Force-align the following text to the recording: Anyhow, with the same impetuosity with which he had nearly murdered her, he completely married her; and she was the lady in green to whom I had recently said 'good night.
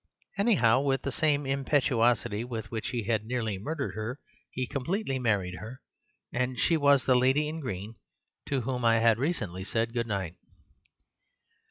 Anyhow, 0.35 0.81
with 0.81 1.03
the 1.03 1.11
same 1.11 1.45
impetuosity 1.45 2.43
with 2.43 2.71
which 2.71 2.87
he 2.87 3.03
had 3.03 3.23
nearly 3.23 3.59
murdered 3.59 3.93
her, 3.93 4.17
he 4.49 4.65
completely 4.65 5.19
married 5.19 5.57
her; 5.59 5.79
and 6.33 6.57
she 6.57 6.75
was 6.75 7.05
the 7.05 7.13
lady 7.13 7.47
in 7.47 7.59
green 7.59 7.93
to 8.47 8.61
whom 8.61 8.83
I 8.83 8.97
had 8.97 9.19
recently 9.19 9.63
said 9.63 9.93
'good 9.93 10.07
night. 10.07 10.37